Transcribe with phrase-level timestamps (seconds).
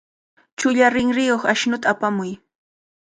[0.59, 2.31] Chulla rinriyuq ashnuta apamuy.